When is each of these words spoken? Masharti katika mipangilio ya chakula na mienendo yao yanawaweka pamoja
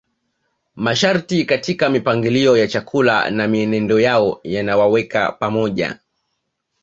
Masharti 0.75 1.45
katika 1.45 1.89
mipangilio 1.89 2.57
ya 2.57 2.67
chakula 2.67 3.29
na 3.31 3.47
mienendo 3.47 3.99
yao 3.99 4.39
yanawaweka 4.43 5.31
pamoja 5.31 5.99